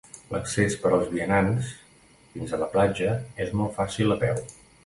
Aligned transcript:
L'accés 0.35 0.77
per 0.85 0.91
als 0.97 1.11
vianants 1.11 1.69
fins 2.37 2.57
a 2.57 2.61
la 2.65 2.71
platja 2.77 3.15
és 3.47 3.55
molt 3.61 3.81
fàcil 3.81 4.17
a 4.19 4.23
peu. 4.27 4.43